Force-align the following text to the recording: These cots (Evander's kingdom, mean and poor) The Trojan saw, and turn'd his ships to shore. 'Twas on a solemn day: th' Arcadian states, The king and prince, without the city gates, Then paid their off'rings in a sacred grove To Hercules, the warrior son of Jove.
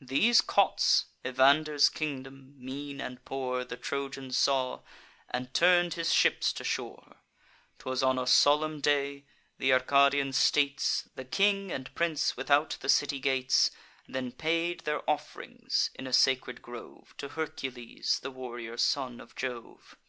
These 0.00 0.40
cots 0.40 1.04
(Evander's 1.24 1.88
kingdom, 1.88 2.52
mean 2.56 3.00
and 3.00 3.24
poor) 3.24 3.62
The 3.64 3.76
Trojan 3.76 4.32
saw, 4.32 4.80
and 5.30 5.54
turn'd 5.54 5.94
his 5.94 6.12
ships 6.12 6.52
to 6.54 6.64
shore. 6.64 7.18
'Twas 7.78 8.02
on 8.02 8.18
a 8.18 8.26
solemn 8.26 8.80
day: 8.80 9.24
th' 9.60 9.70
Arcadian 9.70 10.32
states, 10.32 11.08
The 11.14 11.24
king 11.24 11.70
and 11.70 11.94
prince, 11.94 12.36
without 12.36 12.76
the 12.80 12.88
city 12.88 13.20
gates, 13.20 13.70
Then 14.08 14.32
paid 14.32 14.80
their 14.80 15.08
off'rings 15.08 15.90
in 15.94 16.08
a 16.08 16.12
sacred 16.12 16.60
grove 16.60 17.14
To 17.18 17.28
Hercules, 17.28 18.18
the 18.20 18.32
warrior 18.32 18.78
son 18.78 19.20
of 19.20 19.36
Jove. 19.36 19.94